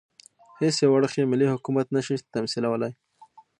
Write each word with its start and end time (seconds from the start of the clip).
هېڅ 0.59 0.75
یو 0.83 0.93
اړخ 0.97 1.11
یې 1.19 1.29
ملي 1.31 1.47
حکومت 1.53 1.87
نه 1.95 2.01
شي 2.05 2.15
تمثیلولای. 2.35 2.91